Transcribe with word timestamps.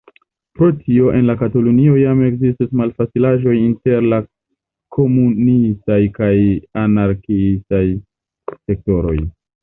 Pro 0.59 0.67
tio 0.75 1.09
en 1.17 1.27
Katalunio 1.39 1.97
jam 1.97 2.21
ekzistis 2.27 2.71
malfacilaĵoj 2.79 3.53
inter 3.65 4.07
la 4.13 4.19
komunistaj 4.97 5.99
kaj 6.15 6.31
la 6.47 6.81
anarkiistaj 6.85 7.83
sektoroj. 8.57 9.15